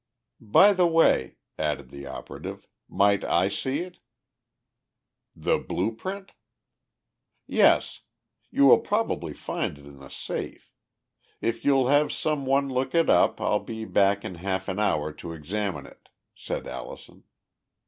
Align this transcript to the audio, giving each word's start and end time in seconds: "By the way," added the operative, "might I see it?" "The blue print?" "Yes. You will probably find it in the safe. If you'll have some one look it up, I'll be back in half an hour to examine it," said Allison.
"By 0.39 0.73
the 0.73 0.87
way," 0.87 1.35
added 1.59 1.91
the 1.91 2.07
operative, 2.07 2.65
"might 2.89 3.23
I 3.23 3.49
see 3.49 3.81
it?" 3.81 3.99
"The 5.35 5.59
blue 5.59 5.95
print?" 5.95 6.31
"Yes. 7.45 8.01
You 8.49 8.65
will 8.65 8.79
probably 8.79 9.31
find 9.33 9.77
it 9.77 9.85
in 9.85 9.99
the 9.99 10.09
safe. 10.09 10.73
If 11.39 11.63
you'll 11.63 11.89
have 11.89 12.11
some 12.11 12.47
one 12.47 12.67
look 12.67 12.95
it 12.95 13.11
up, 13.11 13.39
I'll 13.39 13.59
be 13.63 13.85
back 13.85 14.25
in 14.25 14.33
half 14.41 14.67
an 14.67 14.79
hour 14.79 15.13
to 15.13 15.33
examine 15.33 15.85
it," 15.85 16.09
said 16.33 16.65
Allison. 16.65 17.25